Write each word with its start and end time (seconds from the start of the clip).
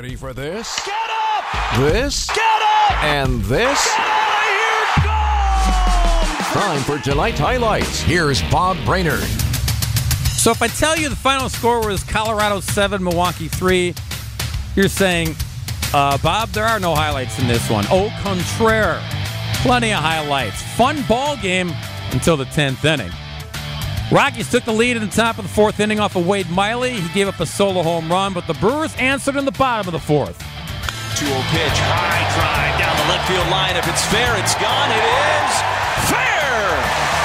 Ready 0.00 0.16
for 0.16 0.32
this? 0.32 0.80
Get 0.86 0.94
up! 0.94 1.76
This? 1.78 2.26
Get 2.28 2.38
up! 2.38 3.04
And 3.04 3.42
this? 3.42 3.84
Get 3.84 4.00
out 4.00 4.38
of 4.38 4.54
here! 6.54 6.54
Go! 6.54 6.58
Time 6.58 6.80
for 6.84 6.98
tonight's 7.04 7.38
highlights. 7.38 8.00
Here's 8.00 8.40
Bob 8.44 8.78
Brainerd. 8.86 9.20
So 10.38 10.52
if 10.52 10.62
I 10.62 10.68
tell 10.68 10.96
you 10.96 11.10
the 11.10 11.16
final 11.16 11.50
score 11.50 11.86
was 11.86 12.02
Colorado 12.02 12.60
7, 12.60 13.04
Milwaukee 13.04 13.48
3, 13.48 13.94
you're 14.74 14.88
saying, 14.88 15.36
uh, 15.92 16.16
Bob, 16.16 16.48
there 16.48 16.64
are 16.64 16.80
no 16.80 16.94
highlights 16.94 17.38
in 17.38 17.46
this 17.46 17.68
one. 17.68 17.84
Au 17.90 18.08
contraire, 18.22 19.02
plenty 19.56 19.92
of 19.92 20.00
highlights. 20.02 20.62
Fun 20.78 21.04
ball 21.10 21.36
game 21.36 21.74
until 22.12 22.38
the 22.38 22.46
10th 22.46 22.86
inning. 22.86 23.12
Rockies 24.10 24.50
took 24.50 24.64
the 24.64 24.72
lead 24.72 24.96
in 24.96 25.02
the 25.02 25.14
top 25.14 25.38
of 25.38 25.44
the 25.44 25.50
fourth 25.50 25.78
inning 25.78 26.00
off 26.00 26.16
of 26.16 26.26
Wade 26.26 26.50
Miley. 26.50 26.98
He 26.98 27.14
gave 27.14 27.28
up 27.28 27.38
a 27.38 27.46
solo 27.46 27.84
home 27.84 28.10
run, 28.10 28.34
but 28.34 28.44
the 28.48 28.54
Brewers 28.54 28.92
answered 28.96 29.36
in 29.36 29.44
the 29.44 29.52
bottom 29.52 29.86
of 29.86 29.92
the 29.92 30.04
fourth. 30.04 30.36
2 31.16 31.26
0 31.26 31.38
pitch, 31.52 31.78
high 31.78 32.26
drive 32.34 32.80
down 32.80 32.96
the 32.96 33.12
left 33.12 33.28
field 33.30 33.46
line. 33.50 33.76
If 33.76 33.86
it's 33.86 34.04
fair, 34.06 34.34
it's 34.36 34.54
gone. 34.56 34.90
It 34.90 34.98
is 34.98 35.54
fair! 36.10 36.50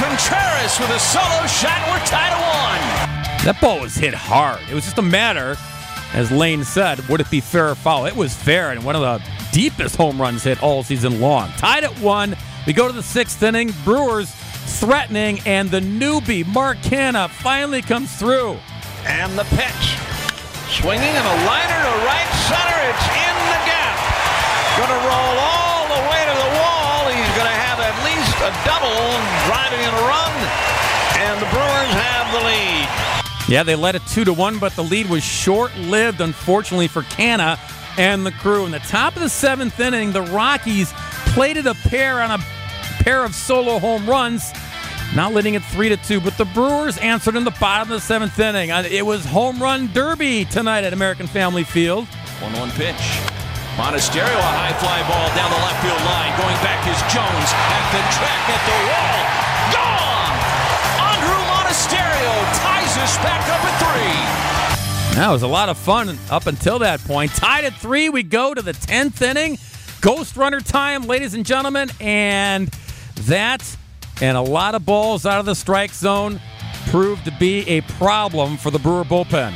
Contreras 0.00 0.80
with 0.80 0.88
a 0.88 0.98
solo 0.98 1.46
shot. 1.48 1.76
We're 1.92 2.00
tied 2.06 2.32
at 2.32 2.40
one. 2.40 3.44
That 3.44 3.58
ball 3.60 3.80
was 3.80 3.94
hit 3.94 4.14
hard. 4.14 4.60
It 4.70 4.74
was 4.74 4.84
just 4.84 4.96
a 4.96 5.02
matter, 5.02 5.58
as 6.14 6.30
Lane 6.32 6.64
said, 6.64 7.06
would 7.08 7.20
it 7.20 7.30
be 7.30 7.40
fair 7.40 7.70
or 7.70 7.74
foul? 7.74 8.06
It 8.06 8.16
was 8.16 8.34
fair, 8.34 8.70
and 8.70 8.82
one 8.82 8.96
of 8.96 9.02
the 9.02 9.22
deepest 9.52 9.96
home 9.96 10.18
runs 10.18 10.44
hit 10.44 10.62
all 10.62 10.82
season 10.82 11.20
long. 11.20 11.50
Tied 11.58 11.84
at 11.84 11.98
one. 11.98 12.34
We 12.66 12.72
go 12.72 12.86
to 12.86 12.92
the 12.94 13.02
sixth 13.02 13.42
inning. 13.42 13.74
Brewers 13.84 14.34
threatening, 14.78 15.40
and 15.46 15.70
the 15.70 15.80
newbie, 15.80 16.46
Mark 16.46 16.78
Canha, 16.78 17.28
finally 17.28 17.82
comes 17.82 18.14
through. 18.14 18.58
And 19.06 19.36
the 19.38 19.44
pitch. 19.56 19.98
Swinging 20.70 21.10
and 21.10 21.26
a 21.26 21.36
liner 21.50 21.80
to 21.82 21.94
right 22.06 22.30
center. 22.46 22.78
It's 22.86 23.06
in 23.10 23.36
the 23.50 23.60
gap. 23.66 23.98
Going 24.78 24.94
to 24.94 25.02
roll 25.02 25.34
all 25.42 25.82
the 25.90 26.02
way 26.06 26.22
to 26.24 26.34
the 26.36 26.50
wall. 26.62 27.10
He's 27.10 27.34
going 27.34 27.50
to 27.50 27.58
have 27.58 27.82
at 27.82 27.96
least 28.06 28.36
a 28.38 28.52
double 28.62 28.94
driving 29.50 29.82
in 29.82 29.90
a 29.90 30.04
run. 30.06 30.34
And 31.18 31.42
the 31.42 31.50
Brewers 31.50 31.92
have 31.92 32.30
the 32.32 32.42
lead. 32.46 32.88
Yeah, 33.48 33.64
they 33.64 33.74
led 33.74 33.96
it 33.96 34.02
two 34.06 34.24
to 34.24 34.32
one, 34.32 34.58
but 34.58 34.76
the 34.76 34.84
lead 34.84 35.10
was 35.10 35.24
short-lived, 35.24 36.20
unfortunately 36.20 36.86
for 36.86 37.02
Canha 37.02 37.58
and 37.98 38.24
the 38.24 38.30
crew. 38.30 38.64
In 38.64 38.70
the 38.70 38.78
top 38.78 39.16
of 39.16 39.22
the 39.22 39.28
seventh 39.28 39.80
inning, 39.80 40.12
the 40.12 40.22
Rockies 40.22 40.92
plated 41.34 41.66
a 41.66 41.74
pair 41.74 42.22
on 42.22 42.30
a 42.30 42.38
pair 43.00 43.24
of 43.24 43.34
solo 43.34 43.78
home 43.78 44.08
runs, 44.08 44.52
not 45.14 45.32
leading 45.34 45.54
it 45.54 45.62
three 45.64 45.88
to 45.88 45.96
two. 45.96 46.20
But 46.20 46.36
the 46.38 46.44
Brewers 46.46 46.98
answered 46.98 47.36
in 47.36 47.44
the 47.44 47.50
bottom 47.60 47.90
of 47.92 48.00
the 48.00 48.06
seventh 48.06 48.38
inning. 48.38 48.70
Uh, 48.70 48.84
It 48.88 49.04
was 49.04 49.24
home 49.24 49.60
run 49.62 49.88
derby 49.92 50.44
tonight 50.44 50.84
at 50.84 50.92
American 50.92 51.26
Family 51.26 51.64
Field. 51.64 52.06
1 52.40 52.52
1 52.52 52.70
pitch. 52.72 52.96
Monasterio, 53.76 54.36
a 54.36 54.52
high 54.60 54.74
fly 54.76 55.00
ball 55.08 55.28
down 55.34 55.48
the 55.50 55.56
left 55.64 55.80
field 55.82 56.00
line. 56.04 56.32
Going 56.36 56.56
back 56.60 56.84
is 56.88 57.00
Jones 57.08 57.48
at 57.52 57.84
the 57.96 58.02
track 58.12 58.42
at 58.52 58.62
the 58.68 58.78
wall. 58.92 59.20
Gone! 59.72 60.36
Andruw 61.00 61.42
Monasterio 61.48 62.32
ties 62.60 62.92
us 62.98 63.16
back 63.24 63.40
up 63.48 63.62
at 63.64 63.74
three. 63.80 65.16
That 65.16 65.30
was 65.30 65.42
a 65.42 65.46
lot 65.48 65.68
of 65.68 65.78
fun 65.78 66.18
up 66.30 66.46
until 66.46 66.78
that 66.80 67.00
point. 67.00 67.32
Tied 67.34 67.64
at 67.64 67.74
three, 67.74 68.08
we 68.10 68.22
go 68.22 68.52
to 68.54 68.60
the 68.62 68.72
10th 68.72 69.22
inning. 69.22 69.58
Ghost 70.00 70.36
runner 70.36 70.60
time, 70.60 71.06
ladies 71.06 71.34
and 71.34 71.44
gentlemen. 71.46 71.90
And 72.00 72.70
that 73.26 73.76
and 74.20 74.36
a 74.36 74.42
lot 74.42 74.74
of 74.74 74.84
balls 74.84 75.24
out 75.24 75.40
of 75.40 75.46
the 75.46 75.54
strike 75.54 75.92
zone 75.92 76.40
proved 76.88 77.24
to 77.24 77.32
be 77.32 77.66
a 77.68 77.80
problem 77.82 78.56
for 78.56 78.70
the 78.70 78.78
Brewer 78.78 79.04
bullpen. 79.04 79.52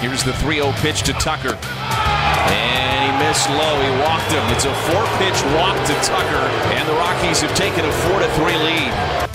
Here's 0.00 0.24
the 0.24 0.32
3 0.34 0.56
0 0.56 0.72
pitch 0.78 1.02
to 1.02 1.12
Tucker. 1.14 1.54
And 1.54 3.12
he 3.12 3.26
missed 3.26 3.48
low. 3.48 3.80
He 3.80 3.90
walked 4.02 4.30
him. 4.32 4.44
It's 4.52 4.64
a 4.64 4.74
four 4.74 5.04
pitch 5.18 5.42
walk 5.54 5.76
to 5.86 5.94
Tucker. 6.02 6.46
And 6.74 6.88
the 6.88 6.94
Rockies 6.94 7.40
have 7.40 7.54
taken 7.56 7.84
a 7.84 7.92
4 7.92 8.20
to 8.20 8.28
3 8.34 8.44
lead. 8.58 9.30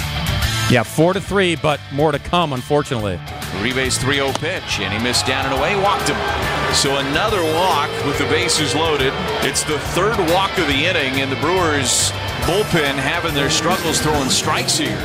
Yeah, 0.69 0.83
four 0.83 1.13
to 1.13 1.19
three, 1.21 1.55
but 1.55 1.79
more 1.91 2.11
to 2.11 2.19
come, 2.19 2.53
unfortunately. 2.53 3.19
Uribe's 3.57 3.97
3 3.97 4.17
0 4.17 4.31
pitch. 4.33 4.79
And 4.79 4.93
he 4.93 5.03
missed 5.03 5.25
down 5.25 5.45
and 5.45 5.57
away. 5.57 5.75
Walked 5.81 6.09
him. 6.09 6.17
So 6.75 6.97
another 6.97 7.41
walk 7.55 7.89
with 8.05 8.19
the 8.19 8.25
bases 8.25 8.75
loaded. 8.75 9.11
It's 9.41 9.63
the 9.63 9.79
third 9.79 10.19
walk 10.29 10.55
of 10.59 10.67
the 10.67 10.85
inning. 10.85 11.21
And 11.21 11.31
the 11.31 11.37
Brewers 11.37 12.11
bullpen 12.49 12.95
having 12.95 13.35
their 13.35 13.51
struggles 13.51 14.01
throwing 14.01 14.27
strikes 14.27 14.75
here. 14.75 14.97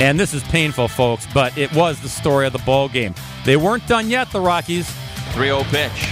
And 0.00 0.18
this 0.18 0.34
is 0.34 0.42
painful, 0.42 0.88
folks, 0.88 1.24
but 1.32 1.56
it 1.56 1.72
was 1.72 2.00
the 2.00 2.08
story 2.08 2.48
of 2.48 2.52
the 2.52 2.58
ball 2.60 2.88
game. 2.88 3.14
They 3.44 3.56
weren't 3.56 3.86
done 3.86 4.10
yet, 4.10 4.32
the 4.32 4.40
Rockies. 4.40 4.90
3 5.34 5.46
0 5.46 5.62
pitch. 5.70 6.08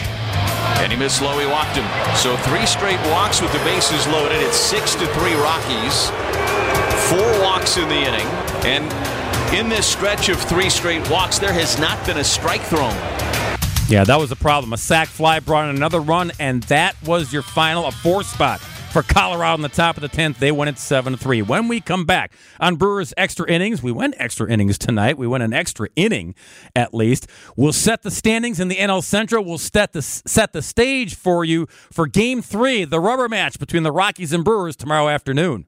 And 0.78 0.92
he 0.92 0.96
missed 0.96 1.20
low. 1.20 1.36
He 1.36 1.46
walked 1.46 1.76
him. 1.76 2.16
So 2.16 2.36
three 2.48 2.64
straight 2.64 3.00
walks 3.10 3.42
with 3.42 3.52
the 3.52 3.58
bases 3.58 4.06
loaded. 4.06 4.40
It's 4.40 4.56
6 4.56 4.94
to 4.94 5.06
3 5.06 5.34
Rockies. 5.34 6.10
Four 7.10 7.42
walks 7.42 7.76
in 7.76 7.88
the 7.88 7.96
inning. 7.96 8.26
And 8.64 8.84
in 9.52 9.68
this 9.68 9.84
stretch 9.84 10.28
of 10.28 10.40
three 10.40 10.70
straight 10.70 11.10
walks, 11.10 11.40
there 11.40 11.52
has 11.52 11.80
not 11.80 12.06
been 12.06 12.18
a 12.18 12.24
strike 12.24 12.62
thrown. 12.62 12.94
Yeah, 13.88 14.04
that 14.04 14.18
was 14.18 14.30
a 14.30 14.36
problem. 14.36 14.72
A 14.72 14.78
sac 14.78 15.08
fly 15.08 15.40
brought 15.40 15.68
in 15.68 15.74
another 15.74 16.00
run, 16.00 16.30
and 16.38 16.62
that 16.64 16.94
was 17.04 17.32
your 17.32 17.42
final, 17.42 17.86
a 17.86 17.90
four 17.90 18.22
spot 18.22 18.60
for 18.92 19.02
Colorado 19.02 19.54
in 19.54 19.62
the 19.62 19.70
top 19.70 19.96
of 19.96 20.02
the 20.02 20.08
10th. 20.08 20.36
They 20.36 20.52
win 20.52 20.68
it 20.68 20.78
7 20.78 21.16
3. 21.16 21.42
When 21.42 21.66
we 21.66 21.80
come 21.80 22.04
back 22.04 22.32
on 22.60 22.76
Brewers 22.76 23.14
extra 23.16 23.48
innings, 23.48 23.82
we 23.82 23.90
went 23.90 24.14
extra 24.18 24.50
innings 24.50 24.76
tonight. 24.76 25.16
We 25.16 25.26
went 25.26 25.42
an 25.42 25.54
extra 25.54 25.88
inning 25.96 26.34
at 26.76 26.92
least. 26.92 27.26
We'll 27.56 27.72
set 27.72 28.02
the 28.02 28.10
standings 28.10 28.60
in 28.60 28.68
the 28.68 28.76
NL 28.76 29.02
Central. 29.02 29.44
We'll 29.44 29.56
set 29.56 29.92
the, 29.92 30.02
set 30.02 30.52
the 30.52 30.60
stage 30.60 31.14
for 31.14 31.44
you 31.44 31.66
for 31.90 32.06
game 32.06 32.42
three, 32.42 32.84
the 32.84 33.00
rubber 33.00 33.28
match 33.28 33.58
between 33.58 33.82
the 33.82 33.92
Rockies 33.92 34.32
and 34.32 34.44
Brewers 34.44 34.76
tomorrow 34.76 35.08
afternoon. 35.08 35.66